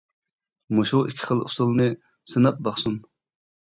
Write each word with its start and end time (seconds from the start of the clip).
مۇشۇ 0.77 1.03
ئىككى 1.11 1.29
خىل 1.33 1.45
ئۇسۇلنى 1.45 1.89
سىناپ 2.35 2.69
باقسۇن. 2.71 3.03